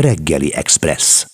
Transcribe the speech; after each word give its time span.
Reggeli 0.00 0.54
Express. 0.54 1.26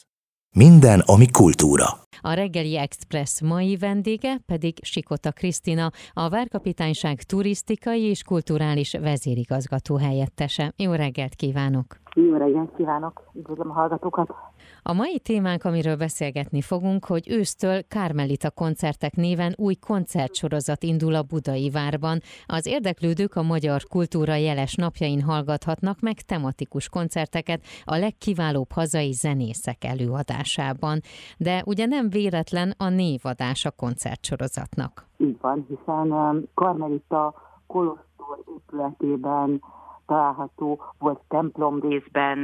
Minden, 0.54 1.00
ami 1.00 1.30
kultúra. 1.30 2.05
A 2.20 2.32
reggeli 2.32 2.76
Express 2.76 3.40
mai 3.40 3.76
vendége 3.76 4.38
pedig 4.46 4.84
Sikota 4.84 5.32
Krisztina, 5.32 5.90
a 6.12 6.28
Várkapitányság 6.28 7.22
turisztikai 7.22 8.02
és 8.02 8.22
kulturális 8.22 8.92
vezérigazgató 8.92 9.96
helyettese. 9.96 10.72
Jó 10.76 10.92
reggelt 10.92 11.34
kívánok! 11.34 11.96
Jó 12.14 12.36
reggelt 12.36 12.70
kívánok! 12.76 13.30
Üdvözlöm 13.34 13.70
a 13.70 13.72
hallgatókat! 13.72 14.34
A 14.82 14.92
mai 14.92 15.18
témánk, 15.18 15.64
amiről 15.64 15.96
beszélgetni 15.96 16.60
fogunk, 16.60 17.04
hogy 17.04 17.30
ősztől 17.30 17.82
Kármelita 17.88 18.50
koncertek 18.50 19.14
néven 19.14 19.54
új 19.56 19.74
koncertsorozat 19.74 20.82
indul 20.82 21.14
a 21.14 21.22
Budai 21.22 21.70
Várban. 21.70 22.20
Az 22.46 22.66
érdeklődők 22.66 23.34
a 23.34 23.42
magyar 23.42 23.82
kultúra 23.82 24.34
jeles 24.34 24.74
napjain 24.74 25.22
hallgathatnak 25.22 26.00
meg 26.00 26.20
tematikus 26.20 26.88
koncerteket 26.88 27.62
a 27.84 27.96
legkiválóbb 27.96 28.72
hazai 28.72 29.12
zenészek 29.12 29.84
előadásában. 29.84 31.00
De 31.36 31.62
ugye 31.66 31.86
nem 31.86 32.08
véletlen 32.16 32.74
a 32.78 32.88
névadás 32.88 33.64
a 33.64 33.70
koncertsorozatnak. 33.70 35.04
Így 35.16 35.36
van, 35.40 35.66
hiszen 35.68 36.08
Karmelita 36.54 37.34
Kolosztor 37.66 38.38
épületében 38.56 39.60
található, 40.06 40.82
volt 40.98 41.20
templom 41.28 41.80
részben 41.80 42.38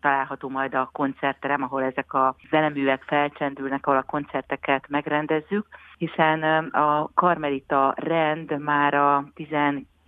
található 0.00 0.48
majd 0.48 0.74
a 0.74 0.90
koncertterem, 0.92 1.62
ahol 1.62 1.82
ezek 1.82 2.12
a 2.14 2.34
zeneművek 2.50 3.02
felcsendülnek, 3.02 3.86
ahol 3.86 3.98
a 3.98 4.10
koncerteket 4.14 4.84
megrendezzük, 4.88 5.66
hiszen 5.98 6.42
a 6.72 7.10
Karmelita 7.14 7.94
rend 7.96 8.58
már 8.58 8.94
a 8.94 9.24
10 9.34 9.48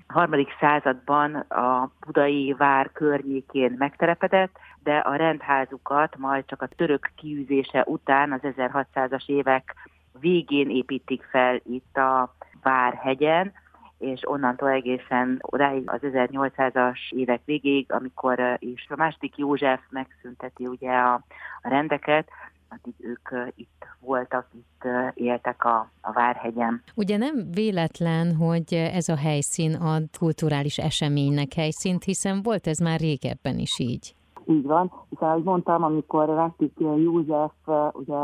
harmadik 0.06 0.48
században 0.60 1.34
a 1.34 1.90
budai 2.06 2.54
vár 2.58 2.92
környékén 2.92 3.74
megtelepedett, 3.78 4.56
de 4.82 4.96
a 4.96 5.16
rendházukat 5.16 6.16
majd 6.16 6.44
csak 6.46 6.62
a 6.62 6.68
török 6.76 7.10
kiűzése 7.16 7.84
után 7.86 8.32
az 8.32 8.40
1600-as 8.42 9.26
évek 9.26 9.74
végén 10.20 10.70
építik 10.70 11.22
fel 11.22 11.60
itt 11.64 11.96
a 11.96 12.34
Várhegyen, 12.62 13.52
és 13.98 14.20
onnantól 14.24 14.70
egészen 14.70 15.38
odáig 15.40 15.90
az 15.90 16.00
1800-as 16.02 16.98
évek 17.10 17.40
végéig, 17.44 17.92
amikor 17.92 18.56
is 18.58 18.86
a 18.88 18.96
második 18.96 19.36
József 19.36 19.80
megszünteti 19.90 20.66
ugye 20.66 20.90
a, 20.90 21.14
a 21.62 21.68
rendeket, 21.68 22.28
addig 22.68 22.94
ők 22.98 23.52
itt 23.54 23.86
voltak, 24.00 24.46
itt 24.54 24.84
éltek 25.14 25.64
a, 25.64 25.90
a 26.00 26.12
Várhegyen. 26.12 26.82
Ugye 26.94 27.16
nem 27.16 27.50
véletlen, 27.50 28.34
hogy 28.36 28.74
ez 28.74 29.08
a 29.08 29.16
helyszín 29.16 29.74
a 29.74 29.98
kulturális 30.18 30.78
eseménynek 30.78 31.52
helyszínt, 31.52 32.04
hiszen 32.04 32.42
volt 32.42 32.66
ez 32.66 32.78
már 32.78 33.00
régebben 33.00 33.58
is 33.58 33.78
így. 33.78 34.14
Így 34.46 34.66
van, 34.66 34.92
hiszen 35.08 35.28
ahogy 35.28 35.42
mondtam, 35.42 35.82
amikor 35.82 36.28
Ráktik 36.28 36.72
József 36.78 37.52
ugye 37.92 38.16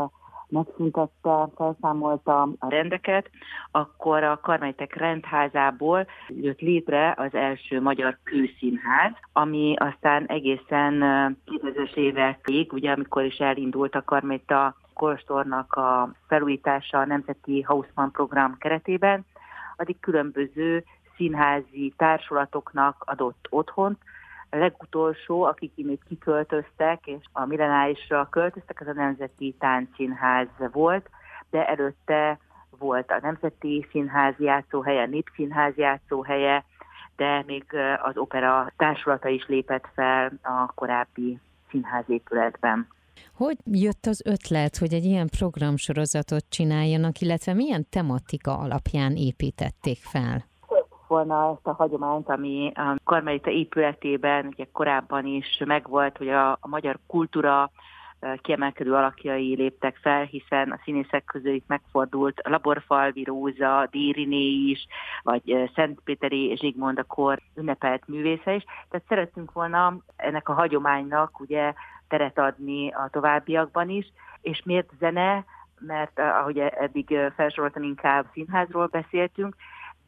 megszüntette, 0.49 1.47
felszámolta 1.55 2.41
a 2.41 2.69
rendeket, 2.69 3.29
akkor 3.71 4.23
a 4.23 4.39
Karmelitek 4.39 4.95
rendházából 4.95 6.07
jött 6.27 6.59
létre 6.59 7.13
az 7.17 7.33
első 7.33 7.81
magyar 7.81 8.17
kőszínház, 8.23 9.11
ami 9.33 9.75
aztán 9.77 10.25
egészen 10.25 10.93
2000-es 11.45 11.95
évekig, 11.95 12.73
ugye 12.73 12.91
amikor 12.91 13.23
is 13.23 13.37
elindult 13.37 13.95
a 13.95 14.03
Karmelita 14.03 14.75
Kolostornak 14.93 15.73
a 15.73 16.11
felújítása 16.27 16.99
a 16.99 17.05
Nemzeti 17.05 17.61
Hausmann 17.61 18.11
program 18.11 18.57
keretében, 18.57 19.25
addig 19.77 19.99
különböző 19.99 20.83
színházi 21.15 21.93
társulatoknak 21.97 23.03
adott 23.05 23.47
otthont, 23.49 23.97
a 24.49 24.57
legutolsó, 24.57 25.43
akik 25.43 25.71
innét 25.75 26.03
kiköltöztek, 26.07 27.07
és 27.07 27.25
a 27.31 27.45
millenárisra 27.45 28.27
költöztek, 28.29 28.81
az 28.81 28.87
a 28.87 28.93
Nemzeti 28.93 29.55
Táncszínház 29.59 30.47
volt, 30.71 31.09
de 31.49 31.67
előtte 31.67 32.39
volt 32.79 33.11
a 33.11 33.19
Nemzeti 33.21 33.87
Színház 33.91 34.33
játszóhelye, 34.37 35.01
a 35.01 35.05
Népszínház 35.05 35.77
játszóhelye, 35.77 36.65
de 37.15 37.43
még 37.45 37.65
az 38.01 38.17
opera 38.17 38.71
társulata 38.77 39.27
is 39.27 39.45
lépett 39.47 39.87
fel 39.93 40.31
a 40.41 40.71
korábbi 40.75 41.39
színházépületben. 41.69 42.87
Hogy 43.33 43.57
jött 43.65 44.05
az 44.05 44.21
ötlet, 44.25 44.77
hogy 44.77 44.93
egy 44.93 45.03
ilyen 45.03 45.29
programsorozatot 45.37 46.45
csináljanak, 46.49 47.19
illetve 47.19 47.53
milyen 47.53 47.85
tematika 47.89 48.57
alapján 48.57 49.15
építették 49.15 49.97
fel? 49.97 50.43
Volna 51.09 51.51
ezt 51.51 51.67
a 51.67 51.73
hagyományt, 51.73 52.29
ami 52.29 52.71
a 52.75 52.95
Karmelita 53.03 53.49
épületében 53.49 54.45
ugye 54.45 54.65
korábban 54.71 55.25
is 55.25 55.61
megvolt, 55.65 56.17
hogy 56.17 56.29
a, 56.29 56.51
a 56.51 56.67
magyar 56.67 56.97
kultúra 57.07 57.71
kiemelkedő 58.41 58.93
alakjai 58.93 59.55
léptek 59.55 59.97
fel, 60.01 60.23
hiszen 60.23 60.71
a 60.71 60.79
színészek 60.83 61.25
közül 61.25 61.53
itt 61.53 61.67
megfordult 61.67 62.41
Laborfalvi 62.43 63.23
Róza, 63.23 63.87
Dériné 63.91 64.47
is, 64.47 64.87
vagy 65.23 65.69
Szentpéteri 65.75 66.55
Zsigmond 66.55 66.99
a 66.99 67.03
kor 67.03 67.39
ünnepelt 67.55 68.07
művésze 68.07 68.53
is. 68.53 68.63
Tehát 68.63 69.05
szerettünk 69.07 69.51
volna 69.51 69.97
ennek 70.15 70.49
a 70.49 70.53
hagyománynak 70.53 71.39
ugye 71.39 71.73
teret 72.07 72.39
adni 72.39 72.91
a 72.91 73.09
továbbiakban 73.11 73.89
is, 73.89 74.11
és 74.41 74.61
miért 74.65 74.89
zene, 74.99 75.45
mert 75.79 76.19
ahogy 76.19 76.59
eddig 76.59 77.17
felsoroltam, 77.35 77.83
inkább 77.83 78.25
színházról 78.33 78.87
beszéltünk, 78.87 79.55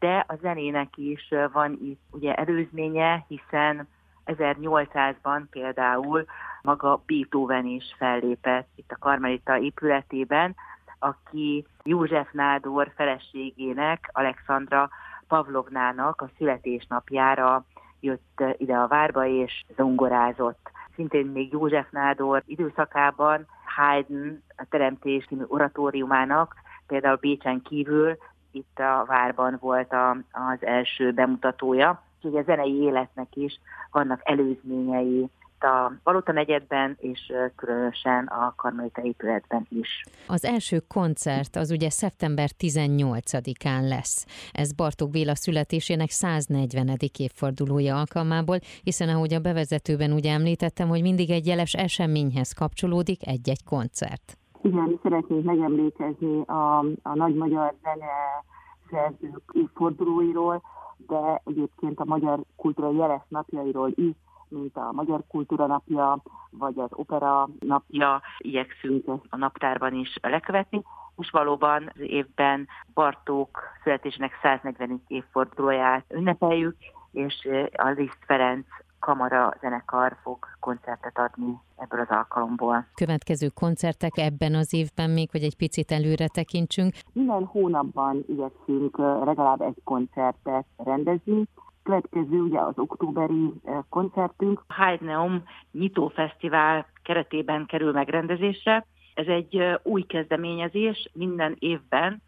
de 0.02 0.26
a 0.28 0.36
zenének 0.42 0.98
is 0.98 1.34
van 1.54 1.78
itt 1.82 2.02
ugye 2.12 2.34
előzménye, 2.34 3.26
hiszen 3.28 3.88
1800-ban 4.26 5.42
például 5.50 6.26
maga 6.62 7.02
Beethoven 7.06 7.66
is 7.66 7.96
fellépett 7.98 8.68
itt 8.76 8.92
a 8.92 9.00
Karmelita 9.00 9.58
épületében, 9.58 10.56
aki 11.00 11.66
József 11.84 12.32
Nádor 12.32 12.92
feleségének, 12.96 14.10
Alexandra 14.12 14.90
Pavlovnának 15.28 16.22
a 16.22 16.30
születésnapjára 16.38 17.66
jött 18.00 18.44
ide 18.58 18.76
a 18.76 18.88
várba 18.88 19.26
és 19.26 19.64
zongorázott. 19.76 20.72
Szintén 20.96 21.26
még 21.26 21.52
József 21.52 21.90
Nádor 21.92 22.44
időszakában 22.46 23.46
Haydn 23.76 24.44
a 24.58 24.66
teremtés 24.70 25.28
oratóriumának 25.48 26.56
például 26.88 27.16
Bécsen 27.16 27.62
kívül 27.62 28.18
itt 28.52 28.80
a 28.80 29.06
várban 29.08 29.58
volt 29.60 29.92
a, 29.92 30.10
az 30.32 30.58
első 30.60 31.12
bemutatója, 31.12 32.04
úgyhogy 32.16 32.40
a 32.40 32.44
zenei 32.44 32.82
életnek 32.82 33.36
is 33.36 33.60
vannak 33.92 34.20
előzményei 34.24 35.30
a 35.64 35.92
Valóta 36.04 36.32
negyedben, 36.32 36.98
és 37.00 37.34
különösen 37.56 38.26
a 38.26 38.54
Karmelita 38.56 39.02
épületben 39.02 39.68
is. 39.70 40.04
Az 40.28 40.46
első 40.46 40.80
koncert 40.88 41.56
az 41.56 41.72
ugye 41.72 41.90
szeptember 41.90 42.50
18-án 42.60 43.88
lesz. 43.88 44.26
Ez 44.52 44.74
Bartók 44.74 45.10
Béla 45.10 45.36
születésének 45.36 46.10
140. 46.10 46.98
évfordulója 47.18 47.98
alkalmából, 47.98 48.60
hiszen 48.84 49.10
ahogy 49.10 49.34
a 49.34 49.40
bevezetőben 49.40 50.12
ugye 50.12 50.32
említettem, 50.32 50.88
hogy 50.88 51.02
mindig 51.02 51.30
egy 51.30 51.48
jeles 51.48 51.74
eseményhez 51.74 52.52
kapcsolódik 52.52 53.28
egy-egy 53.28 53.64
koncert. 53.64 54.41
Igen, 54.62 55.00
szeretnék 55.04 55.44
megemlékezni 55.44 56.42
a, 56.46 56.78
a 57.02 57.14
nagy 57.14 57.36
magyar 57.36 57.74
zene 57.82 58.44
szerzők 58.90 59.42
évfordulóiról, 59.52 60.62
de 61.08 61.42
egyébként 61.46 62.00
a 62.00 62.06
magyar 62.06 62.40
kultúra 62.56 62.92
jeles 62.92 63.22
napjairól 63.28 63.92
is, 63.96 64.16
mint 64.52 64.78
a 64.78 64.92
Magyar 64.92 65.24
Kultúra 65.28 65.66
Napja, 65.66 66.22
vagy 66.50 66.80
az 66.80 66.90
Opera 66.92 67.50
Napja, 67.60 68.22
igyekszünk 68.38 69.08
a 69.30 69.38
naptárban 69.38 69.94
is 69.94 70.18
lekövetni. 70.22 70.84
Most 71.16 71.32
valóban 71.32 71.92
az 71.94 72.00
évben 72.00 72.68
Bartók 72.94 73.60
születésének 73.84 74.40
140. 74.42 75.02
évfordulóját 75.08 76.06
ünnepeljük, 76.10 76.76
és 77.12 77.48
a 77.74 77.90
Liszt 77.90 78.20
Ferenc 78.26 78.66
kamara 79.02 79.54
zenekar 79.62 80.16
fog 80.24 80.38
koncertet 80.60 81.18
adni 81.18 81.60
ebből 81.78 82.00
az 82.00 82.10
alkalomból. 82.10 82.86
Következő 82.96 83.48
koncertek 83.48 84.18
ebben 84.18 84.56
az 84.56 84.74
évben 84.74 85.10
még, 85.10 85.30
hogy 85.32 85.44
egy 85.44 85.56
picit 85.56 85.92
előre 85.92 86.28
tekintsünk. 86.28 86.94
Minden 87.14 87.46
hónapban 87.46 88.24
igyekszünk 88.28 88.98
legalább 88.98 89.62
egy 89.62 89.82
koncertet 89.84 90.66
rendezni. 90.78 91.44
Következő 91.84 92.42
ugye 92.42 92.60
az 92.60 92.74
októberi 92.78 93.54
koncertünk. 93.90 94.64
A 94.68 94.74
Haydneum 94.74 95.44
Nyitó 95.72 96.08
Fesztivál 96.08 96.86
keretében 97.04 97.66
kerül 97.66 97.92
megrendezésre. 97.92 98.86
Ez 99.14 99.28
egy 99.28 99.80
új 99.84 100.02
kezdeményezés 100.02 101.10
minden 101.14 101.56
évben, 101.60 102.22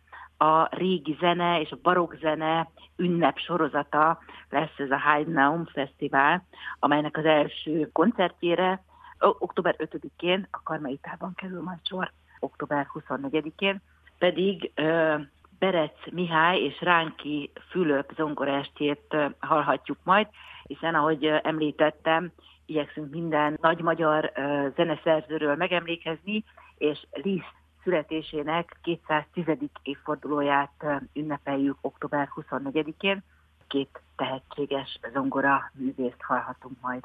a 0.44 0.68
régi 0.72 1.18
zene 1.20 1.60
és 1.62 1.72
a 1.72 1.80
barokk 1.82 2.14
zene 2.14 2.70
ünnep 2.96 3.38
sorozata 3.38 4.20
lesz 4.50 4.78
ez 4.78 4.92
a 4.92 5.00
Heidenaum 5.00 5.66
Fesztivál, 5.66 6.46
amelynek 6.80 7.18
az 7.18 7.26
első 7.26 7.90
koncertjére 7.92 8.84
október 9.20 9.76
5-én 9.78 10.48
a 10.52 10.64
Karmeitában 10.64 11.34
kerül 11.36 11.62
majd 11.62 11.78
sor, 11.84 12.12
október 12.40 12.88
24-én, 12.94 13.82
pedig 14.18 14.72
uh, 14.78 15.22
Berec 15.60 16.12
Mihály 16.12 16.60
és 16.60 16.82
Ránki 16.82 17.52
Fülöp 17.70 18.12
zongorástjét 18.16 19.16
hallhatjuk 19.40 19.98
majd, 20.04 20.28
hiszen 20.64 20.96
ahogy 20.96 21.26
említettem, 21.26 22.32
igyekszünk 22.66 23.12
minden 23.12 23.58
nagy 23.62 23.82
magyar 23.82 24.32
zeneszerzőről 24.76 25.56
megemlékezni, 25.56 26.44
és 26.78 27.06
Liszt 27.12 27.63
születésének 27.84 28.78
210. 28.82 29.46
évfordulóját 29.84 30.86
ünnepeljük 31.14 31.78
október 31.82 32.30
24-én. 32.36 33.24
Két 33.68 34.02
tehetséges 34.16 35.00
zongora 35.14 35.72
művészt 35.74 36.22
hallhatunk 36.22 36.78
majd. 36.82 37.04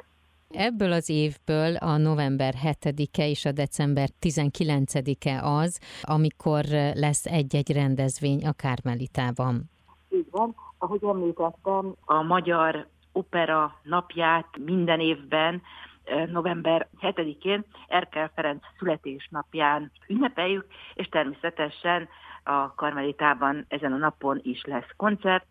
Ebből 0.50 0.92
az 0.92 1.08
évből 1.08 1.76
a 1.76 1.96
november 1.96 2.54
7-e 2.64 3.26
és 3.26 3.44
a 3.44 3.52
december 3.52 4.08
19-e 4.20 5.42
az, 5.42 5.80
amikor 6.02 6.64
lesz 6.94 7.26
egy-egy 7.26 7.72
rendezvény 7.72 8.46
a 8.46 8.52
Kármelitában. 8.52 9.70
Így 10.08 10.26
van, 10.30 10.54
ahogy 10.78 11.00
említettem, 11.02 11.94
a 12.04 12.22
magyar 12.22 12.86
opera 13.12 13.80
napját 13.82 14.46
minden 14.64 15.00
évben 15.00 15.62
november 16.26 16.88
7-én 17.00 17.64
Erkel 17.88 18.30
Ferenc 18.34 18.62
születésnapján 18.78 19.92
ünnepeljük, 20.06 20.66
és 20.94 21.06
természetesen 21.06 22.08
a 22.42 22.74
Karmelitában 22.74 23.64
ezen 23.68 23.92
a 23.92 23.96
napon 23.96 24.40
is 24.42 24.62
lesz 24.64 24.90
koncert, 24.96 25.46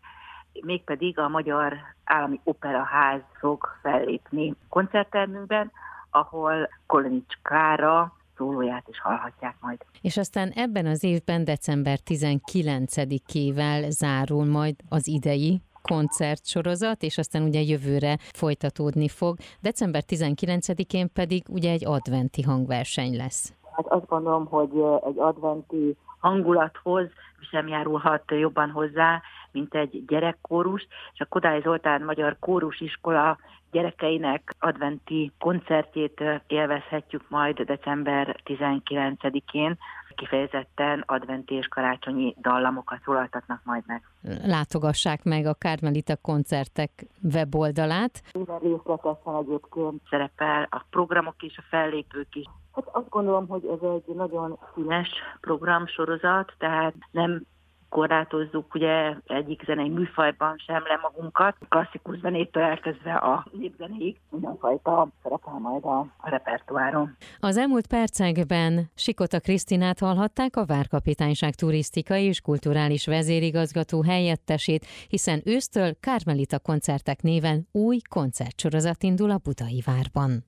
mégpedig 0.52 1.18
a 1.18 1.28
Magyar 1.28 1.76
Állami 2.04 2.40
Operaház 2.44 3.20
fog 3.38 3.78
fellépni 3.82 4.54
koncerttermünkben, 4.68 5.72
ahol 6.10 6.68
Kolonics 6.86 7.34
Klára 7.42 8.12
szólóját 8.36 8.88
is 8.88 9.00
hallhatják 9.00 9.56
majd. 9.60 9.84
És 10.00 10.16
aztán 10.16 10.50
ebben 10.54 10.86
az 10.86 11.04
évben 11.04 11.44
december 11.44 11.98
19-ével 12.04 13.88
zárul 13.88 14.44
majd 14.44 14.74
az 14.88 15.06
idei 15.08 15.60
koncertsorozat, 15.82 17.02
és 17.02 17.18
aztán 17.18 17.42
ugye 17.42 17.60
jövőre 17.60 18.16
folytatódni 18.20 19.08
fog. 19.08 19.36
December 19.60 20.02
19-én 20.08 21.12
pedig 21.12 21.44
ugye 21.48 21.70
egy 21.70 21.86
adventi 21.86 22.42
hangverseny 22.42 23.16
lesz. 23.16 23.52
Hát 23.76 23.86
azt 23.86 24.06
gondolom, 24.06 24.46
hogy 24.46 24.70
egy 25.06 25.18
adventi 25.18 25.96
hangulathoz 26.18 27.06
sem 27.50 27.68
járulhat 27.68 28.22
jobban 28.26 28.70
hozzá, 28.70 29.22
mint 29.52 29.74
egy 29.74 30.04
gyerekkórus, 30.06 30.86
és 31.12 31.20
a 31.20 31.26
Kodály 31.26 31.60
Zoltán 31.60 32.02
Magyar 32.02 32.36
Kórusiskola 32.40 33.38
gyerekeinek 33.70 34.54
adventi 34.58 35.32
koncertjét 35.38 36.22
élvezhetjük 36.46 37.22
majd 37.28 37.60
december 37.60 38.40
19-én. 38.44 39.78
Kifejezetten 40.18 41.04
adventi 41.06 41.54
és 41.54 41.66
karácsonyi 41.66 42.34
dallamokat 42.40 43.00
szólaltatnak 43.04 43.60
majd 43.64 43.82
meg. 43.86 44.02
Látogassák 44.44 45.24
meg 45.24 45.46
a 45.46 45.54
Kármelita 45.54 46.16
koncertek 46.16 46.90
weboldalát. 47.34 48.22
Minden 48.32 48.58
részletesen 48.58 49.34
egyébként 49.34 50.02
szerepel 50.10 50.66
a 50.70 50.84
programok 50.90 51.42
és 51.42 51.58
a 51.58 51.64
fellépők 51.68 52.34
is. 52.34 52.46
Hát 52.74 52.84
azt 52.92 53.08
gondolom, 53.08 53.48
hogy 53.48 53.64
ez 53.64 53.88
egy 53.90 54.14
nagyon 54.14 54.58
színes 54.74 55.08
programsorozat, 55.40 56.54
tehát 56.58 56.94
nem 57.10 57.42
korlátozzuk 57.88 58.74
ugye 58.74 59.14
egyik 59.26 59.62
zenei 59.64 59.88
műfajban 59.88 60.56
sem 60.66 60.82
le 60.82 60.98
magunkat. 61.02 61.56
Klasszikus 61.68 62.18
zenétől 62.18 62.62
elkezdve 62.62 63.14
a 63.14 63.46
népzenéig 63.52 64.16
mindenfajta 64.30 65.08
szerepel 65.22 65.58
majd 65.58 65.84
a, 65.84 65.98
a 65.98 66.28
repertoáron. 66.28 67.16
Az 67.40 67.56
elmúlt 67.56 67.86
percekben 67.86 68.90
Sikota 68.94 69.40
Krisztinát 69.40 69.98
hallhatták 69.98 70.56
a 70.56 70.64
Várkapitányság 70.64 71.54
turisztikai 71.54 72.24
és 72.24 72.40
kulturális 72.40 73.06
vezérigazgató 73.06 74.02
helyettesét, 74.02 74.86
hiszen 75.08 75.40
ősztől 75.44 75.94
Kármelita 76.00 76.58
koncertek 76.58 77.22
néven 77.22 77.66
új 77.72 77.98
koncertsorozat 78.10 79.02
indul 79.02 79.30
a 79.30 79.38
Budai 79.44 79.82
Várban. 79.86 80.47